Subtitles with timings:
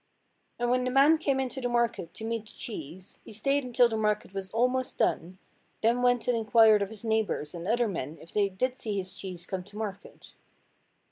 [0.57, 3.87] And when the man came into the market to meet the cheese, he stayed until
[3.87, 5.37] the market was almost done,
[5.81, 9.13] then went and inquired of his neighbours and other men if they did see his
[9.13, 10.33] cheese come to market.